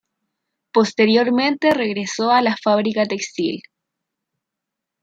[0.73, 3.61] Posteriormente regresó a la fábrica textil.